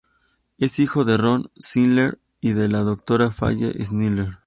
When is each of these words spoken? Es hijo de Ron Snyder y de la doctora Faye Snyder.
Es 0.57 0.79
hijo 0.79 1.05
de 1.05 1.15
Ron 1.15 1.51
Snyder 1.55 2.17
y 2.39 2.53
de 2.53 2.69
la 2.69 2.79
doctora 2.79 3.29
Faye 3.29 3.71
Snyder. 3.85 4.39